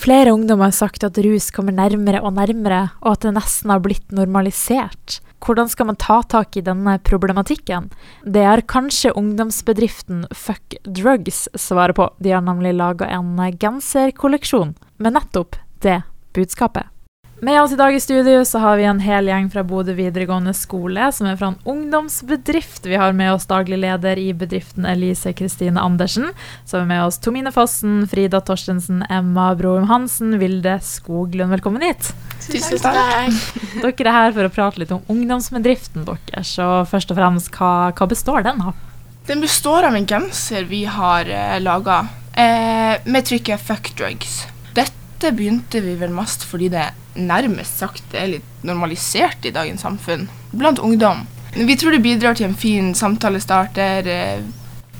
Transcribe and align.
Flere 0.00 0.32
ungdommer 0.32 0.70
har 0.70 0.72
sagt 0.72 1.02
at 1.04 1.18
rus 1.20 1.50
kommer 1.52 1.74
nærmere 1.76 2.22
og 2.24 2.32
nærmere, 2.32 2.86
og 3.04 3.18
at 3.18 3.26
det 3.26 3.34
nesten 3.36 3.68
har 3.68 3.82
blitt 3.84 4.14
normalisert. 4.16 5.18
Hvordan 5.44 5.68
skal 5.68 5.90
man 5.90 5.98
ta 6.00 6.22
tak 6.24 6.56
i 6.56 6.62
denne 6.64 6.94
problematikken? 7.04 7.90
Det 8.24 8.44
er 8.48 8.64
kanskje 8.64 9.12
ungdomsbedriften 9.16 10.22
Fuck 10.32 10.78
Drugs 10.88 11.46
svaret 11.52 11.98
på. 12.00 12.08
De 12.16 12.32
har 12.32 12.44
nemlig 12.44 12.72
laga 12.78 13.10
en 13.12 13.36
genserkolleksjon 13.60 14.72
med 14.96 15.18
nettopp 15.18 15.60
det 15.84 16.00
budskapet. 16.32 16.88
Med 17.42 17.62
oss 17.62 17.72
i 17.72 17.76
dag 17.76 17.94
i 17.94 18.00
studio 18.00 18.44
så 18.44 18.58
har 18.58 18.76
vi 18.76 18.84
en 18.84 18.98
hel 19.00 19.24
gjeng 19.30 19.46
fra 19.48 19.62
Bodø 19.64 19.94
videregående 19.96 20.52
skole, 20.52 21.06
som 21.16 21.24
er 21.24 21.38
fra 21.40 21.48
en 21.48 21.62
ungdomsbedrift. 21.64 22.84
Vi 22.84 22.98
har 23.00 23.14
med 23.16 23.32
oss 23.32 23.48
daglig 23.48 23.78
leder 23.80 24.20
i 24.20 24.26
bedriften 24.36 24.84
Elise 24.84 25.32
Kristine 25.32 25.80
Andersen. 25.80 26.34
Så 26.68 26.76
har 26.76 26.84
vi 26.84 26.90
med 26.90 27.06
oss 27.06 27.16
Tomine 27.24 27.48
Fossen, 27.52 28.02
Frida 28.12 28.42
Torstensen, 28.44 29.06
Emma 29.08 29.54
Broum 29.56 29.88
Hansen, 29.88 30.36
Vilde 30.42 30.76
Skoglund. 30.84 31.56
Velkommen 31.56 31.88
hit. 31.88 32.12
Tusen 32.44 32.84
takk. 32.84 33.32
Dere 33.80 34.12
er 34.12 34.18
her 34.18 34.36
for 34.36 34.44
å 34.44 34.52
prate 34.52 34.84
litt 34.84 34.92
om 34.92 35.00
ungdomsbedriften 35.08 36.04
deres. 36.12 36.52
Og 36.60 36.92
først 36.92 37.16
og 37.16 37.22
fremst, 37.22 37.52
hva, 37.56 37.72
hva 37.96 38.12
består 38.12 38.44
den 38.50 38.60
av? 38.68 38.76
Den 39.32 39.40
består 39.40 39.88
av 39.88 39.96
en 39.96 40.12
genser 40.12 40.68
vi 40.68 40.84
har 40.84 41.24
eh, 41.24 41.56
laga 41.64 42.02
eh, 42.36 43.00
med 43.08 43.32
trykket 43.32 43.64
'fuck 43.64 43.94
drugs'. 43.96 44.42
Dette 45.20 45.36
begynte 45.36 45.80
vi 45.84 45.94
vel 46.00 46.14
mest 46.16 46.46
fordi 46.48 46.70
det 46.72 46.86
nærmest 47.12 47.82
sagt 47.82 48.14
er 48.16 48.30
litt 48.30 48.62
normalisert 48.64 49.44
i 49.44 49.50
dagens 49.52 49.82
samfunn, 49.84 50.22
blant 50.56 50.78
ungdom. 50.80 51.26
Vi 51.52 51.74
tror 51.76 51.92
det 51.92 51.98
bidrar 52.00 52.38
til 52.38 52.46
en 52.46 52.54
fin 52.56 52.94
samtalestarter. 52.96 54.08
eh, 54.08 54.40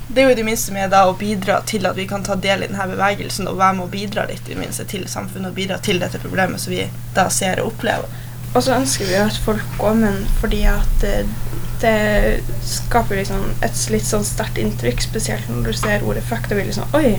Det 0.08 0.20
er 0.20 0.28
jo 0.28 0.34
i 0.34 0.34
det 0.34 0.44
minste 0.44 0.74
med 0.76 0.90
da 0.92 1.06
å 1.08 1.16
bidra 1.16 1.62
til 1.64 1.86
at 1.88 1.96
vi 1.96 2.04
kan 2.06 2.22
ta 2.22 2.36
del 2.36 2.66
i 2.66 2.68
denne 2.68 2.88
bevegelsen 2.90 3.48
og 3.48 3.56
være 3.62 3.78
med 3.78 3.86
å 3.86 3.94
bidra 3.94 4.26
litt 4.28 4.44
i 4.44 4.52
det 4.52 4.58
minste 4.60 4.84
til 4.84 5.08
samfunnet 5.08 5.54
og 5.54 5.56
bidra 5.56 5.78
til 5.78 6.02
dette 6.04 6.20
problemet 6.20 6.60
som 6.60 6.74
vi 6.74 6.84
da 7.16 7.30
ser 7.30 7.62
og 7.62 7.72
opplever. 7.72 8.04
Og 8.54 8.62
så 8.62 8.76
ønsker 8.76 9.08
vi 9.08 9.14
at 9.14 9.40
folk 9.46 9.64
går 9.78 9.94
med 9.94 10.12
den 10.12 10.26
fordi 10.42 10.64
at 10.68 11.00
det, 11.00 11.24
det 11.80 12.44
skaper 12.60 13.22
liksom 13.22 13.54
et 13.62 13.88
litt 13.88 14.04
sånn 14.04 14.24
sterkt 14.24 14.60
inntrykk, 14.60 15.00
spesielt 15.00 15.48
når 15.48 15.64
du 15.64 15.72
ser 15.72 16.04
ordet 16.04 16.28
'fuck'. 16.28 16.48
Da 16.50 16.60
blir 16.60 16.66
det 16.66 16.76
sånn 16.76 16.92
Oi! 16.92 17.16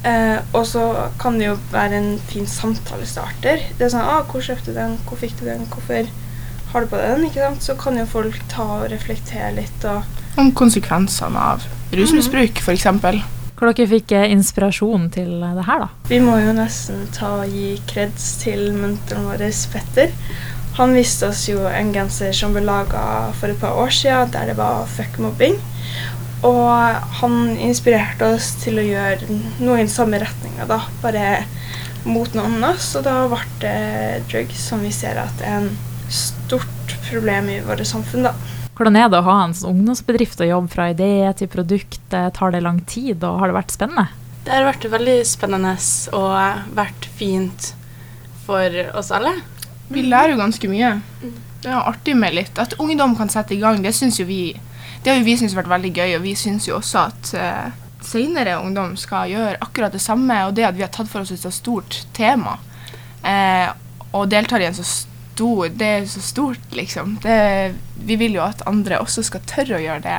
Eh, 0.00 0.38
og 0.56 0.64
så 0.64 0.84
kan 1.20 1.36
det 1.36 1.50
jo 1.50 1.56
være 1.72 1.98
en 1.98 2.12
fin 2.30 2.46
samtalestarter. 2.48 3.66
Det 3.76 3.84
er 3.84 3.92
sånn 3.92 4.06
ah, 4.06 4.22
'Hvor 4.24 4.44
kjøpte 4.44 4.72
du 4.72 4.78
den? 4.78 4.96
Hvor 5.04 5.20
fikk 5.20 5.36
du 5.40 5.44
den? 5.44 5.66
Hvorfor 5.68 6.08
har 6.72 6.80
du 6.80 6.86
på 6.86 6.96
deg 6.96 7.18
den?' 7.18 7.26
ikke 7.28 7.44
sant? 7.44 7.62
Så 7.62 7.76
kan 7.76 7.98
jo 7.98 8.06
folk 8.06 8.38
ta 8.48 8.64
og 8.80 8.88
reflektere 8.92 9.52
litt 9.58 9.84
og 9.84 10.02
Om 10.38 10.52
konsekvensene 10.54 11.36
av 11.36 11.66
rusmisbruk, 11.92 12.62
f.eks. 12.62 12.86
Hvor 13.58 13.74
dere 13.74 13.90
fikk 13.90 14.12
eh, 14.16 14.30
inspirasjon 14.32 15.10
til 15.12 15.42
det 15.42 15.66
her, 15.66 15.84
da? 15.84 15.88
Vi 16.08 16.20
må 16.24 16.38
jo 16.40 16.54
nesten 16.56 17.02
ta 17.12 17.42
og 17.42 17.50
gi 17.52 17.74
kreds 17.90 18.38
til 18.40 18.70
mentoren 18.72 19.26
vår, 19.28 19.44
Petter. 19.74 20.14
Han 20.78 20.94
viste 20.96 21.28
oss 21.28 21.42
jo 21.50 21.66
en 21.68 21.90
genser 21.92 22.32
som 22.32 22.54
ble 22.54 22.62
laga 22.64 23.02
for 23.36 23.52
et 23.52 23.60
par 23.60 23.76
år 23.76 23.90
siden, 23.92 24.30
der 24.32 24.46
det 24.48 24.56
var 24.56 24.86
fuck 24.88 25.18
mobbing. 25.20 25.58
Og 26.46 27.10
han 27.20 27.34
inspirerte 27.60 28.30
oss 28.36 28.54
til 28.62 28.80
å 28.80 28.86
gjøre 28.86 29.28
noe 29.60 29.76
i 29.76 29.82
den 29.82 29.92
samme 29.92 30.20
retninga, 30.22 30.64
da. 30.70 30.80
Bare 31.02 31.42
mot 32.08 32.32
noe 32.32 32.46
annet. 32.48 32.80
Så 32.80 33.02
da 33.04 33.26
ble 33.28 33.42
det 33.60 34.22
drugs, 34.30 34.62
som 34.70 34.80
vi 34.84 34.92
ser 34.94 35.20
at 35.20 35.44
er 35.44 35.58
en 35.60 35.74
stort 36.10 36.96
problem 37.10 37.50
i 37.52 37.60
vårt 37.66 37.84
samfunn, 37.86 38.30
da. 38.30 38.32
Hvordan 38.80 38.96
er 38.96 39.10
det 39.12 39.18
å 39.20 39.26
ha 39.26 39.36
en 39.44 39.52
sånn 39.52 39.74
ungdomsbedrift 39.74 40.40
og 40.40 40.48
jobbe 40.48 40.72
fra 40.72 40.88
idé 40.94 41.12
til 41.36 41.50
produkt? 41.52 42.00
Tar 42.08 42.54
det 42.54 42.62
lang 42.64 42.80
tid, 42.88 43.20
og 43.20 43.42
har 43.42 43.50
det 43.50 43.58
vært 43.58 43.74
spennende? 43.76 44.06
Det 44.46 44.54
har 44.54 44.64
vært 44.64 44.86
veldig 44.88 45.18
spennende 45.28 45.74
og 46.16 46.72
vært 46.78 47.10
fint 47.18 47.74
for 48.46 48.80
oss 48.96 49.12
alle. 49.12 49.34
Vi 49.92 50.06
lærer 50.06 50.32
jo 50.32 50.40
ganske 50.40 50.70
mye. 50.70 50.94
Det 51.60 51.68
er 51.68 51.84
artig 51.84 52.16
med 52.16 52.32
litt. 52.38 52.56
At 52.62 52.78
ungdom 52.80 53.12
kan 53.18 53.28
sette 53.28 53.52
i 53.52 53.60
gang, 53.60 53.82
det 53.84 53.92
syns 53.92 54.16
jo 54.22 54.24
vi 54.24 54.54
Det 55.02 55.12
har 55.12 55.20
jo 55.20 55.26
vi 55.26 55.36
syntes 55.40 55.56
vært 55.56 55.70
veldig 55.70 55.92
gøy, 55.96 56.16
og 56.18 56.24
vi 56.24 56.34
syns 56.36 56.66
jo 56.68 56.76
også 56.76 57.04
at 57.08 57.30
uh, 57.36 57.86
senere 58.04 58.58
ungdom 58.60 58.96
skal 59.00 59.30
gjøre 59.32 59.60
akkurat 59.64 59.94
det 59.94 60.02
samme. 60.04 60.36
Og 60.46 60.56
det 60.56 60.66
at 60.68 60.76
vi 60.76 60.84
har 60.84 60.92
tatt 60.92 61.08
for 61.10 61.22
oss 61.22 61.32
et 61.34 61.40
så 61.40 61.52
stort 61.54 62.02
tema, 62.16 62.58
eh, 63.24 63.70
og 64.12 64.28
deltar 64.32 64.60
i 64.60 64.68
en 64.68 64.76
så 64.76 64.86
stor 64.86 65.06
Det 65.72 65.86
er 65.86 66.02
så 66.04 66.20
stort, 66.20 66.66
liksom. 66.76 67.14
Det, 67.22 67.74
vi 68.04 68.16
vil 68.20 68.34
jo 68.36 68.42
at 68.44 68.60
andre 68.68 68.98
også 69.00 69.22
skal 69.24 69.40
tørre 69.48 69.78
å 69.78 69.80
gjøre 69.80 70.02
det. 70.04 70.18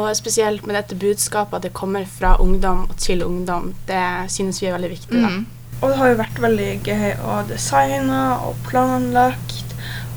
Og 0.00 0.08
spesielt 0.16 0.64
med 0.64 0.78
dette 0.78 0.96
budskapet 0.96 1.58
at 1.58 1.66
det 1.66 1.74
kommer 1.76 2.06
fra 2.08 2.38
ungdom 2.40 2.86
og 2.88 2.94
til 2.96 3.26
ungdom, 3.26 3.74
det 3.84 4.30
synes 4.32 4.62
vi 4.62 4.70
er 4.70 4.78
veldig 4.78 4.90
viktig. 4.94 5.20
da. 5.20 5.28
Mm. 5.34 5.44
Og 5.82 5.90
det 5.90 5.98
har 5.98 6.08
jo 6.08 6.20
vært 6.22 6.40
veldig 6.40 6.70
gøy 6.86 7.10
å 7.28 7.34
designe 7.50 8.22
og 8.46 8.56
planlagt 8.64 9.43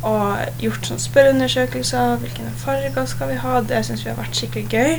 og 0.06 0.62
gjort 0.62 0.88
sånn 0.90 1.02
spørreundersøkelser. 1.02 2.18
Hvilke 2.22 2.48
farger 2.62 3.10
skal 3.10 3.32
vi 3.34 3.42
ha? 3.44 3.60
Det 3.66 3.84
syns 3.86 4.06
vi 4.06 4.12
har 4.12 4.20
vært 4.20 4.38
skikkelig 4.38 4.68
gøy. 4.70 4.98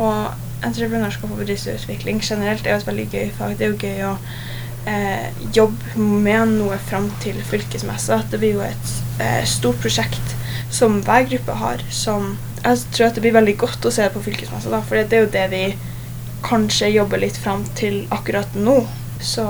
Og 0.00 0.64
entreprenørskap 0.64 1.30
og 1.30 1.40
bedriftsutvikling 1.42 2.22
generelt 2.24 2.66
er 2.66 2.76
jo 2.76 2.82
et 2.82 2.90
veldig 2.90 3.08
gøy 3.12 3.32
fag. 3.38 3.56
Det 3.58 3.66
er 3.66 3.72
jo 3.74 3.80
gøy 3.82 4.04
å 4.08 4.14
eh, 4.90 5.42
jobbe 5.56 6.06
med 6.24 6.56
noe 6.58 6.78
fram 6.88 7.10
til 7.24 7.38
fylkesmessa. 7.50 8.22
Det 8.30 8.40
blir 8.42 8.58
jo 8.58 8.64
et 8.66 8.94
eh, 9.22 9.42
stort 9.48 9.80
prosjekt 9.82 10.36
som 10.74 11.00
hver 11.06 11.28
gruppe 11.30 11.58
har, 11.60 11.82
som 11.90 12.34
jeg 12.64 12.86
tror 12.96 13.10
at 13.10 13.18
det 13.18 13.24
blir 13.26 13.36
veldig 13.36 13.56
godt 13.60 13.84
å 13.86 13.92
se 13.92 14.06
på 14.10 14.22
fylkesmessa, 14.24 14.72
da, 14.72 14.80
for 14.82 14.96
det 14.96 15.18
er 15.18 15.26
jo 15.26 15.34
det 15.34 15.44
vi 15.52 15.64
kanskje 16.44 16.94
jobber 16.94 17.20
litt 17.20 17.36
fram 17.40 17.64
til 17.78 18.04
akkurat 18.14 18.56
nå. 18.56 18.80
Så 19.20 19.46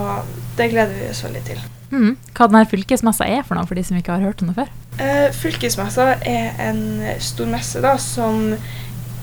det 0.58 0.72
gleder 0.74 0.94
vi 0.98 1.10
oss 1.10 1.24
veldig 1.26 1.46
til. 1.46 1.64
Mm. 1.90 2.16
Hva 2.34 2.48
denne 2.50 2.64
fylkesmessa 2.70 3.26
er 3.28 3.44
for 3.46 3.58
noe, 3.58 3.68
for 3.68 3.78
de 3.78 3.84
som 3.86 3.98
ikke 3.98 4.16
har 4.16 4.24
hørt 4.24 4.42
om 4.42 4.50
det 4.50 4.56
før? 4.58 4.72
Uh, 4.98 5.28
fylkesmessa 5.34 6.08
er 6.26 6.58
en 6.68 6.82
stor 7.22 7.50
messe 7.50 7.82
da, 7.84 7.94
som 8.00 8.54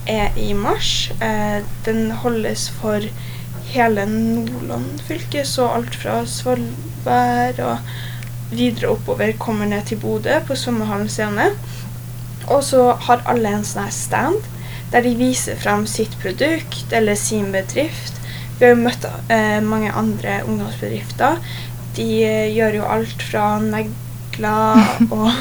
er 0.10 0.38
i 0.40 0.52
mars. 0.58 1.12
Uh, 1.22 1.62
den 1.88 2.10
holdes 2.24 2.70
for 2.82 3.06
hele 3.72 4.06
Nordland 4.06 5.00
fylke, 5.08 5.46
så 5.48 5.70
alt 5.72 5.96
fra 5.96 6.22
Svolvær 6.28 7.62
og 7.64 7.92
videre 8.52 8.92
oppover 8.92 9.32
kommer 9.40 9.66
ned 9.66 9.88
til 9.88 10.00
Bodø 10.02 10.40
på 10.48 10.56
Svømmehallen 10.56 11.10
scene. 11.10 11.52
Og 12.48 12.64
så 12.68 12.92
har 13.08 13.24
alle 13.30 13.54
en 13.56 13.68
sånn 13.68 13.92
stand 13.96 14.42
der 14.92 15.06
de 15.06 15.14
viser 15.16 15.56
frem 15.56 15.86
sitt 15.88 16.18
produkt 16.20 16.92
eller 16.92 17.16
sin 17.16 17.52
bedrift. 17.54 18.18
Vi 18.60 18.66
har 18.68 18.76
jo 18.76 18.82
møtt 18.84 19.08
eh, 19.32 19.62
mange 19.64 19.94
andre 19.96 20.42
ungdomsbedrifter. 20.46 21.40
De 21.97 22.07
eh, 22.24 22.52
gjør 22.56 22.81
jo 22.81 22.88
alt 22.88 23.24
fra 23.25 23.46
negler 23.63 24.84
og 25.16 25.31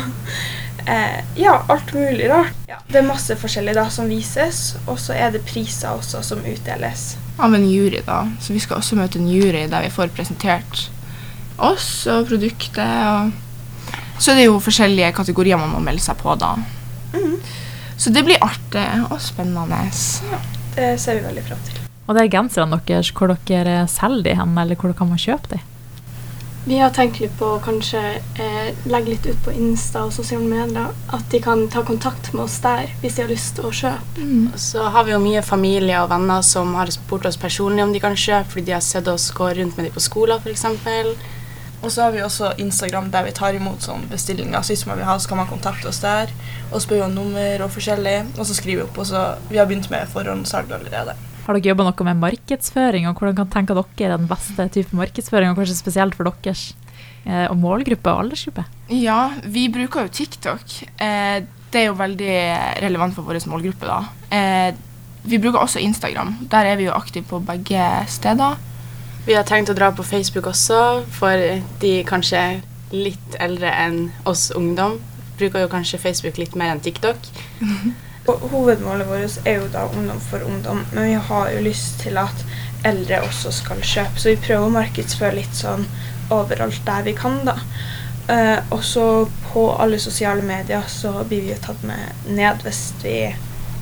eh, 0.86 1.20
Ja, 1.38 1.60
alt 1.70 1.92
mulig 1.94 2.30
rart. 2.30 2.56
Ja, 2.70 2.80
det 2.90 3.02
er 3.02 3.06
masse 3.08 3.36
forskjellig 3.38 3.76
da 3.78 3.86
som 3.92 4.10
vises, 4.10 4.76
og 4.86 4.98
så 5.02 5.14
er 5.16 5.34
det 5.34 5.44
priser 5.46 5.94
også 5.94 6.22
som 6.26 6.42
utdeles. 6.46 7.14
Av 7.40 7.54
en 7.54 7.66
jury, 7.68 8.02
da. 8.06 8.24
Så 8.42 8.54
vi 8.56 8.62
skal 8.62 8.80
også 8.80 8.98
møte 8.98 9.20
en 9.20 9.30
jury 9.30 9.66
der 9.70 9.86
vi 9.86 9.92
får 9.94 10.12
presentert 10.16 10.88
oss 11.60 12.06
og 12.10 12.26
produktet. 12.30 13.32
Og 14.16 14.20
så 14.20 14.32
er 14.32 14.42
det 14.42 14.48
jo 14.48 14.60
forskjellige 14.60 15.14
kategorier 15.16 15.60
man 15.60 15.72
må 15.72 15.80
melde 15.84 16.04
seg 16.04 16.18
på, 16.20 16.34
da. 16.40 16.56
Mm. 17.14 17.38
Så 18.00 18.12
det 18.12 18.24
blir 18.24 18.40
artig 18.44 18.86
og 19.10 19.18
spennende. 19.22 19.80
Det 20.76 20.94
ser 21.00 21.18
vi 21.18 21.24
veldig 21.26 21.44
fram 21.46 21.62
til. 21.68 21.80
Og 22.08 22.16
det 22.16 22.22
er 22.24 22.32
genserne 22.32 22.80
deres, 22.88 23.12
hvor 23.14 23.30
dere 23.46 23.84
selger 23.90 24.24
de 24.26 24.36
hen, 24.40 24.56
eller 24.58 24.78
hvor 24.80 24.94
kan 24.96 25.10
man 25.12 25.20
kjøpe 25.20 25.52
de? 25.52 25.60
Vi 26.64 26.76
har 26.78 26.90
tenkt 26.92 27.22
litt 27.22 27.32
på 27.40 27.54
å 27.54 27.60
kanskje 27.64 28.00
eh, 28.20 28.66
legge 28.84 29.14
litt 29.14 29.26
ut 29.26 29.38
på 29.46 29.52
Insta 29.56 30.02
og 30.04 30.12
sosiale 30.12 30.44
medier. 30.44 30.92
At 31.08 31.24
de 31.32 31.40
kan 31.40 31.64
ta 31.72 31.80
kontakt 31.88 32.32
med 32.34 32.44
oss 32.44 32.58
der 32.60 32.90
hvis 33.00 33.16
de 33.16 33.24
har 33.24 33.32
lyst 33.32 33.56
til 33.56 33.68
å 33.70 33.72
kjøpe. 33.72 34.20
Mm. 34.20 34.50
Så 34.60 34.84
har 34.92 35.08
vi 35.08 35.14
jo 35.14 35.22
mye 35.24 35.42
familie 35.46 36.02
og 36.02 36.10
venner 36.12 36.44
som 36.44 36.74
har 36.76 36.92
spurt 36.92 37.24
oss 37.30 37.40
personlig 37.40 37.86
om 37.86 37.94
de 37.96 38.02
kan 38.02 38.16
kjøpe, 38.16 38.52
fordi 38.52 38.68
de 38.68 38.76
har 38.76 38.84
sett 38.84 39.08
oss 39.08 39.30
gå 39.36 39.48
rundt 39.56 39.78
med 39.78 39.88
dem 39.88 39.96
på 39.96 40.04
skolen 40.04 40.44
f.eks. 40.44 40.66
Og 41.80 41.88
så 41.88 42.04
har 42.04 42.12
vi 42.12 42.20
også 42.20 42.52
Instagram 42.60 43.08
der 43.08 43.24
vi 43.24 43.32
tar 43.32 43.56
imot 43.56 43.80
sånn 43.80 44.04
bestillinger. 44.10 44.60
Så 44.60 44.74
hvis 44.74 44.84
man 44.84 45.00
vil 45.00 45.08
ha, 45.08 45.16
så 45.16 45.32
kan 45.32 45.40
man 45.40 45.48
kontakte 45.48 45.88
oss 45.88 46.02
der 46.04 46.28
og 46.68 46.84
spørre 46.84 47.08
om 47.08 47.16
nummer 47.16 47.64
og 47.64 47.72
forskjellig. 47.72 48.18
Og 48.36 48.44
så 48.44 48.56
skriver 48.58 48.82
vi 48.82 48.88
opp. 48.90 49.00
Og 49.00 49.08
så 49.08 49.24
vi 49.48 49.56
har 49.56 49.68
begynt 49.70 49.88
med 49.88 50.12
forhåndssalg 50.12 50.76
allerede. 50.76 51.16
Har 51.46 51.56
dere 51.56 51.72
jobba 51.72 51.86
noe 51.88 52.06
med 52.06 52.20
markedsføring, 52.20 53.08
og 53.08 53.18
hvordan 53.18 53.38
kan 53.40 53.50
tenke 53.54 53.76
dere 53.76 54.10
er 54.10 54.16
den 54.16 54.28
beste 54.30 54.66
type 54.74 54.96
markedsføring, 54.96 55.52
og 55.52 55.60
kanskje 55.60 55.78
spesielt 55.78 56.16
for 56.18 56.28
deres 56.28 56.70
eh, 57.24 57.46
og 57.46 57.56
målgruppe 57.60 58.12
og 58.12 58.26
aldersgruppe? 58.26 58.66
Ja, 58.94 59.32
vi 59.44 59.68
bruker 59.72 60.06
jo 60.06 60.14
TikTok. 60.20 60.76
Eh, 61.00 61.40
det 61.70 61.82
er 61.82 61.90
jo 61.90 61.98
veldig 61.98 62.38
relevant 62.82 63.14
for 63.16 63.26
vår 63.26 63.40
målgruppe, 63.50 63.86
da. 63.86 64.00
Eh, 64.34 64.72
vi 65.22 65.38
bruker 65.38 65.60
også 65.60 65.82
Instagram. 65.84 66.34
Der 66.50 66.66
er 66.66 66.76
vi 66.76 66.88
jo 66.88 66.96
aktive 66.96 67.24
på 67.28 67.42
begge 67.44 67.86
steder. 68.08 68.58
Vi 69.26 69.36
har 69.36 69.44
tenkt 69.44 69.70
å 69.70 69.76
dra 69.76 69.90
på 69.92 70.02
Facebook 70.02 70.48
også, 70.48 71.04
for 71.12 71.60
de 71.82 71.92
kanskje 72.08 72.62
litt 72.90 73.36
eldre 73.38 73.70
enn 73.84 74.08
oss 74.26 74.48
ungdom. 74.56 74.98
Bruker 75.38 75.64
jo 75.64 75.72
kanskje 75.72 76.00
Facebook 76.00 76.40
litt 76.40 76.56
mer 76.56 76.74
enn 76.74 76.84
TikTok. 76.84 77.28
Og 78.30 78.50
hovedmålet 78.52 79.08
vårt 79.08 79.46
er 79.48 79.58
jo 79.58 79.68
da 79.72 79.86
ungdom 79.90 80.20
for 80.22 80.44
ungdom, 80.46 80.84
men 80.92 81.08
vi 81.08 81.14
har 81.30 81.50
jo 81.50 81.62
lyst 81.64 82.00
til 82.04 82.18
at 82.20 82.44
eldre 82.86 83.22
også 83.26 83.52
skal 83.52 83.82
kjøpe. 83.82 84.20
Så 84.20 84.32
vi 84.32 84.42
prøver 84.44 84.68
å 84.68 84.74
markedsføre 84.76 85.38
litt 85.40 85.56
sånn 85.56 85.86
overalt 86.30 86.84
der 86.86 87.06
vi 87.08 87.16
kan, 87.18 87.40
da. 87.48 87.56
Eh, 88.30 88.58
og 88.70 88.84
så 88.86 89.06
på 89.50 89.64
alle 89.82 89.98
sosiale 89.98 90.42
medier 90.46 90.86
så 90.88 91.24
blir 91.24 91.42
vi 91.42 91.54
jo 91.54 91.62
tatt 91.64 91.82
med 91.82 92.28
ned 92.30 92.62
hvis 92.62 92.82
vi 93.02 93.16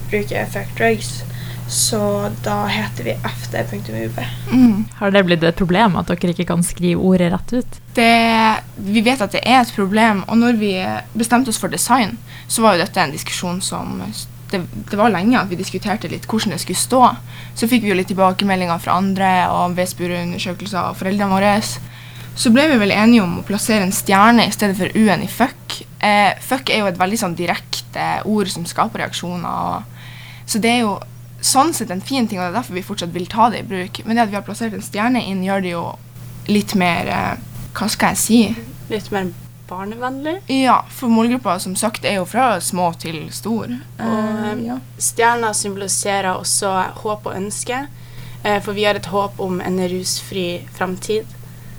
bruker 0.08 0.48
fuck 0.54 0.72
drugs. 0.78 1.18
Så 1.68 2.30
da 2.44 2.62
heter 2.72 3.04
vi 3.04 3.12
fd.mub 3.12 4.20
Mm. 4.50 4.84
Har 4.96 5.10
det 5.10 5.24
blitt 5.24 5.42
et 5.44 5.56
problem 5.56 5.98
at 6.00 6.08
dere 6.08 6.32
ikke 6.32 6.46
kan 6.48 6.62
skrive 6.64 7.02
ordet 7.04 7.28
rett 7.34 7.52
ut? 7.52 7.74
Det, 7.94 8.62
vi 8.80 9.02
vet 9.04 9.20
at 9.20 9.34
det 9.36 9.42
er 9.44 9.60
et 9.60 9.74
problem, 9.76 10.22
og 10.28 10.38
når 10.40 10.56
vi 10.56 10.72
bestemte 11.12 11.52
oss 11.52 11.60
for 11.60 11.68
design, 11.68 12.16
så 12.48 12.64
var 12.64 12.76
jo 12.76 12.86
dette 12.86 13.02
en 13.02 13.12
diskusjon 13.12 13.60
som 13.60 14.00
det, 14.50 14.62
det 14.90 14.98
var 14.98 15.12
lenge 15.12 15.38
at 15.40 15.50
vi 15.50 15.58
diskuterte 15.58 16.10
litt 16.10 16.26
hvordan 16.28 16.54
det 16.54 16.62
skulle 16.62 16.80
stå. 16.80 17.02
Så 17.58 17.68
fikk 17.70 17.84
vi 17.84 17.92
jo 17.92 17.98
litt 17.98 18.10
tilbakemeldinger 18.12 18.80
fra 18.82 18.98
andre 19.00 19.30
og 19.52 19.76
ved 19.76 19.90
spørreundersøkelser 19.90 20.80
av 20.80 20.98
foreldrene 20.98 21.34
våre. 21.34 21.54
Så 22.38 22.52
ble 22.54 22.68
vi 22.70 22.78
vel 22.78 22.94
enige 22.94 23.24
om 23.24 23.40
å 23.40 23.46
plassere 23.46 23.86
en 23.86 23.94
stjerne 23.94 24.46
i 24.46 24.54
stedet 24.54 24.78
for 24.78 24.94
u-en 24.94 25.24
i 25.24 25.30
fuck. 25.30 25.80
Eh, 25.98 26.38
fuck 26.44 26.70
er 26.70 26.84
jo 26.84 26.90
et 26.90 27.00
veldig 27.00 27.18
sånn 27.18 27.36
direkte 27.38 28.08
ord 28.30 28.50
som 28.52 28.66
skaper 28.68 29.02
reaksjoner. 29.02 29.48
Og, 29.48 30.44
så 30.46 30.62
det 30.62 30.76
er 30.76 30.84
jo 30.84 30.94
sånn 31.42 31.74
sett 31.74 31.90
en 31.94 32.02
fin 32.02 32.28
ting, 32.28 32.38
og 32.38 32.46
det 32.46 32.52
er 32.52 32.60
derfor 32.60 32.78
vi 32.78 32.86
fortsatt 32.86 33.14
vil 33.14 33.26
ta 33.30 33.48
det 33.50 33.64
i 33.64 33.68
bruk. 33.68 34.00
Men 34.06 34.16
det 34.16 34.28
at 34.28 34.32
vi 34.32 34.38
har 34.38 34.46
plassert 34.46 34.76
en 34.76 34.86
stjerne 34.86 35.22
inn, 35.26 35.42
gjør 35.46 35.66
det 35.66 35.74
jo 35.74 35.84
litt 36.48 36.78
mer 36.78 37.12
eh, 37.12 37.34
Hva 37.78 37.86
skal 37.92 38.14
jeg 38.14 38.22
si? 38.22 38.40
Litt 38.88 39.10
mer 39.14 39.28
barnevennlig. 39.68 40.38
Ja, 40.50 40.80
for 40.90 41.08
målgruppa 41.12 41.58
som 41.60 41.76
sagt 41.76 42.04
er 42.08 42.18
jo 42.18 42.24
fra 42.28 42.60
små 42.60 42.90
til 43.00 43.28
stor. 43.32 43.70
Og 43.98 44.14
Eh, 44.48 44.64
ja. 44.66 44.78
stjerna 44.98 45.52
symboliserer 45.54 46.30
også 46.34 46.70
håp 47.02 47.26
og 47.26 47.34
ønske. 47.36 47.86
Eh, 48.44 48.60
for 48.62 48.72
vi 48.72 48.84
har 48.84 48.94
et 48.94 49.06
håp 49.06 49.40
om 49.40 49.60
en 49.60 49.78
rusfri 49.90 50.64
framtid. 50.76 51.26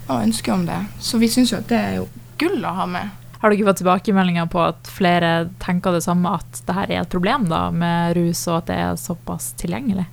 Og 0.09 0.21
ønske 0.23 0.51
om 0.53 0.65
det. 0.65 0.79
Så 0.99 1.17
vi 1.21 1.27
syns 1.29 1.51
jo 1.51 1.57
at 1.57 1.67
det 1.69 1.77
er 1.79 1.95
jo 1.99 2.07
gull 2.37 2.63
å 2.65 2.73
ha 2.75 2.85
med. 2.85 3.09
Har 3.39 3.49
dere 3.53 3.65
fått 3.69 3.77
tilbakemeldinger 3.79 4.49
på 4.51 4.59
at 4.67 4.87
flere 4.91 5.49
tenker 5.63 5.93
det 5.95 6.03
samme, 6.03 6.33
at 6.35 6.61
det 6.67 6.75
her 6.75 6.91
er 6.91 7.01
et 7.05 7.09
problem 7.13 7.45
da, 7.47 7.69
med 7.71 8.17
rus, 8.17 8.41
og 8.51 8.57
at 8.57 8.65
det 8.67 8.75
er 8.83 8.95
såpass 8.99 9.53
tilgjengelig? 9.61 10.05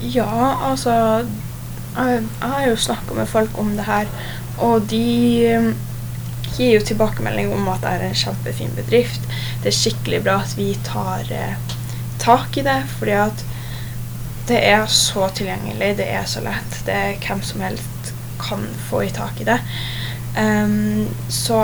Ja, 0.00 0.28
altså 0.70 0.90
Jeg, 1.92 2.22
jeg 2.40 2.48
har 2.48 2.64
jo 2.66 2.76
snakka 2.80 3.14
med 3.14 3.28
folk 3.28 3.58
om 3.60 3.74
det 3.76 3.84
her, 3.84 4.06
og 4.64 4.86
de 4.88 5.74
gir 6.56 6.76
jo 6.76 6.84
tilbakemelding 6.86 7.52
om 7.54 7.70
at 7.72 7.84
det 7.84 7.92
er 7.92 8.04
en 8.06 8.18
kjempefin 8.18 8.74
bedrift. 8.76 9.24
Det 9.62 9.72
er 9.72 9.78
skikkelig 9.78 10.22
bra 10.26 10.40
at 10.42 10.54
vi 10.58 10.72
tar 10.86 11.28
eh, 11.32 11.74
tak 12.22 12.56
i 12.58 12.66
det, 12.66 12.78
fordi 12.98 13.16
at 13.18 13.44
det 14.48 14.58
er 14.68 14.86
så 14.90 15.28
tilgjengelig, 15.34 15.96
det 16.00 16.08
er 16.10 16.24
så 16.28 16.42
lett. 16.44 16.78
Det 16.86 16.94
er 16.94 17.20
hvem 17.22 17.42
som 17.46 17.62
helst 17.62 18.14
kan 18.42 18.64
få 18.88 19.04
i 19.06 19.12
tak 19.14 19.40
i 19.40 19.46
det. 19.46 19.58
Um, 20.32 21.06
så 21.30 21.60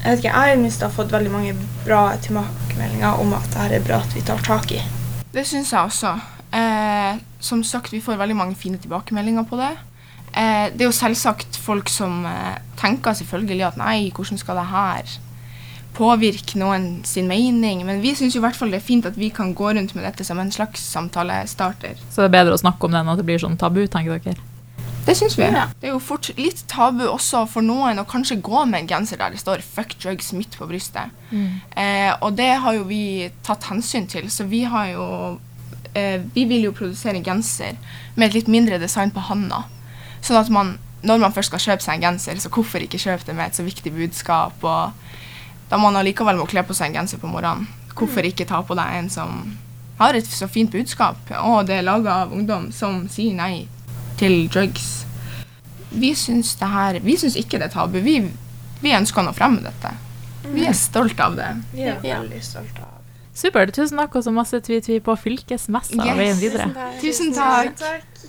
jeg 0.00 0.14
vet 0.14 0.22
ikke, 0.22 0.32
jeg 0.32 0.58
i 0.58 0.62
det 0.64 0.82
har 0.86 0.92
fått 0.94 1.12
veldig 1.12 1.32
mange 1.32 1.54
bra 1.84 2.14
tilbakemeldinger 2.24 3.20
om 3.20 3.34
at 3.36 3.50
det 3.52 3.80
er 3.80 3.84
bra 3.84 3.98
at 4.00 4.14
vi 4.16 4.22
tar 4.24 4.40
tak 4.46 4.72
i. 4.72 4.80
Det 5.34 5.44
syns 5.46 5.74
jeg 5.74 5.90
også. 5.90 6.14
Eh, 6.56 7.20
som 7.38 7.60
sagt, 7.64 7.92
vi 7.92 8.00
får 8.00 8.16
veldig 8.16 8.36
mange 8.36 8.56
fine 8.56 8.80
tilbakemeldinger 8.80 9.44
på 9.44 9.58
det. 9.60 9.74
Eh, 10.32 10.68
det 10.74 10.84
er 10.84 10.88
jo 10.88 10.94
selvsagt 10.94 11.58
folk 11.58 11.90
som 11.90 12.24
eh, 12.28 12.60
tenker 12.80 13.16
selvfølgelig 13.18 13.66
at 13.66 13.80
nei, 13.80 13.96
hvordan 14.14 14.38
skal 14.38 14.60
det 14.60 14.68
her 14.70 15.16
påvirke 15.96 16.60
noen 16.60 17.00
sin 17.08 17.26
mening? 17.30 17.82
Men 17.86 18.02
vi 18.04 18.14
syns 18.14 18.36
i 18.38 18.42
hvert 18.42 18.56
fall 18.56 18.70
det 18.70 18.80
er 18.80 18.86
fint 18.86 19.08
at 19.08 19.18
vi 19.18 19.32
kan 19.34 19.54
gå 19.54 19.72
rundt 19.74 19.96
med 19.96 20.06
dette 20.06 20.26
som 20.26 20.38
en 20.38 20.52
slags 20.54 20.84
samtalestarter. 20.92 21.98
Så 22.10 22.22
det 22.22 22.30
er 22.30 22.38
bedre 22.38 22.54
å 22.54 22.62
snakke 22.62 22.86
om 22.86 22.94
det 22.94 23.02
enn 23.02 23.12
at 23.12 23.20
det 23.20 23.26
blir 23.26 23.42
sånn 23.42 23.58
tabu, 23.60 23.82
tenker 23.90 24.22
dere? 24.22 24.38
Det 25.06 25.16
syns 25.16 25.34
vi. 25.38 25.46
Ja. 25.48 25.66
Det 25.80 25.88
er 25.88 25.94
jo 25.94 26.02
fort 26.02 26.28
litt 26.36 26.60
tabu 26.70 27.06
også 27.08 27.46
for 27.50 27.64
noen 27.64 27.98
å 27.98 28.06
kanskje 28.08 28.36
gå 28.44 28.64
med 28.68 28.82
en 28.82 28.90
genser 28.90 29.18
der 29.18 29.32
det 29.32 29.40
står 29.40 29.64
'fuck 29.64 29.96
drugs' 29.98 30.32
midt 30.36 30.58
på 30.58 30.68
brystet. 30.68 31.10
Eh, 31.76 32.12
og 32.20 32.36
det 32.36 32.60
har 32.60 32.74
jo 32.74 32.84
vi 32.84 33.30
tatt 33.42 33.64
hensyn 33.64 34.06
til, 34.06 34.30
så 34.30 34.44
vi 34.44 34.62
har 34.64 34.86
jo 34.92 35.40
eh, 35.94 36.20
Vi 36.34 36.44
vil 36.44 36.62
jo 36.62 36.72
produsere 36.72 37.22
genser 37.24 37.76
med 38.14 38.28
et 38.28 38.34
litt 38.34 38.48
mindre 38.48 38.78
design 38.78 39.10
på 39.10 39.20
handa. 39.20 39.64
Sånn 40.22 40.36
at 40.40 40.50
man, 40.52 40.74
når 41.06 41.18
man 41.22 41.32
først 41.32 41.48
skal 41.52 41.62
kjøpe 41.64 41.82
seg 41.86 41.96
en 41.98 42.02
genser, 42.10 42.40
så 42.42 42.50
hvorfor 42.52 42.82
ikke 42.84 43.00
kjøpe 43.00 43.24
det 43.26 43.34
med 43.38 43.46
et 43.50 43.56
så 43.58 43.64
viktig 43.66 43.92
budskap? 43.94 44.64
Og 44.64 44.92
da 45.70 45.78
man 45.80 45.96
allikevel 45.96 46.36
må 46.40 46.46
kle 46.50 46.62
på 46.66 46.74
seg 46.76 46.90
en 46.90 47.00
genser 47.00 47.20
på 47.22 47.30
morgenen, 47.30 47.68
hvorfor 47.96 48.24
ikke 48.26 48.46
ta 48.48 48.60
på 48.64 48.76
deg 48.78 48.98
en 48.98 49.10
som 49.12 49.42
har 50.00 50.16
et 50.16 50.26
så 50.26 50.48
fint 50.48 50.70
budskap, 50.72 51.16
og 51.44 51.66
det 51.68 51.76
er 51.80 51.84
laga 51.84 52.22
av 52.24 52.32
ungdom 52.32 52.70
som 52.72 53.02
sier 53.12 53.34
nei 53.36 53.66
til 54.20 54.46
drugs. 54.52 55.04
Vi 55.90 56.12
syns, 56.16 56.54
det 56.60 56.68
her, 56.70 57.00
vi 57.04 57.16
syns 57.20 57.36
ikke 57.36 57.58
det 57.60 57.68
er 57.68 57.74
tabu. 57.74 57.98
Vi, 58.04 58.20
vi 58.80 58.92
ønsker 58.96 59.20
å 59.20 59.26
nå 59.26 59.32
frem 59.36 59.58
med 59.58 59.66
dette. 59.68 59.90
Vi 60.54 60.64
er 60.64 60.76
stolt 60.78 61.20
av 61.20 61.34
det. 61.36 61.50
Vi 61.74 61.84
er 61.84 61.98
veldig 62.00 62.40
stolte 62.44 62.84
av 62.86 62.96
Supert. 63.40 63.70
Tusen 63.76 63.96
takk, 64.00 64.16
og 64.18 64.24
så 64.26 64.32
masse 64.34 64.58
tvi-tvi 64.66 64.98
på 65.04 65.14
fylkesmessa 65.16 65.94
og 65.96 66.06
Yes. 66.06 66.16
veien 66.18 66.40
videre. 66.40 66.66
Tusen 67.00 67.30
takk. 67.36 67.76
Takk. 67.78 68.24